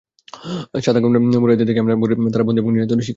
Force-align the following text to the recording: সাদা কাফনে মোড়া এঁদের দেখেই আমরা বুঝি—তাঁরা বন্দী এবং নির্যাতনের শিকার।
সাদা 0.85 0.99
কাফনে 1.01 1.19
মোড়া 1.33 1.53
এঁদের 1.55 1.67
দেখেই 1.69 1.83
আমরা 1.83 1.95
বুঝি—তাঁরা 2.01 2.45
বন্দী 2.47 2.59
এবং 2.61 2.71
নির্যাতনের 2.73 2.99
শিকার। 2.99 3.09